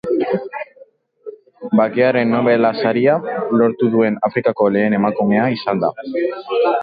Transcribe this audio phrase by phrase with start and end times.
[1.81, 3.19] Bakearen Nobel saria
[3.61, 5.93] lortu duen Afrikako lehen emakumea izan da.